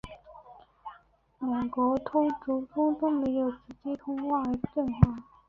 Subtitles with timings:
[1.41, 4.41] 两国总统都没有直接通过
[4.73, 5.19] 电话